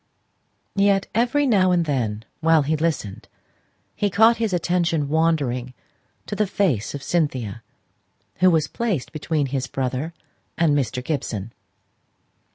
Yet, 0.75 1.05
every 1.13 1.45
now 1.45 1.69
and 1.71 1.85
then 1.85 2.25
while 2.39 2.63
he 2.63 2.75
listened, 2.75 3.27
he 3.95 4.09
caught 4.09 4.37
his 4.37 4.51
attention 4.51 5.09
wandering 5.09 5.75
to 6.25 6.35
the 6.35 6.47
face 6.47 6.95
of 6.95 7.03
Cynthia, 7.03 7.61
who 8.37 8.49
was 8.49 8.67
placed 8.67 9.11
between 9.11 9.45
his 9.53 9.67
brother 9.67 10.15
and 10.57 10.75
Mr. 10.75 11.03
Gibson. 11.03 11.53